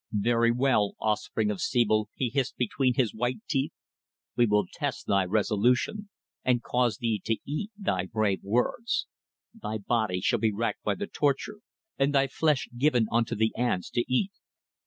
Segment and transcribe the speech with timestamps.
[0.11, 3.71] "Very well, offspring of sebel," he hissed between his white teeth.
[4.35, 6.09] "We will test thy resolution,
[6.43, 9.05] and cause thee to eat thy brave words.
[9.53, 11.59] Thy body shall be racked by the torture,
[11.99, 14.31] and thy flesh given unto the ants to eat."